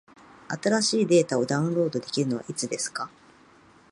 [0.49, 3.07] 新しいデータをダウンロードできるのはいつですか？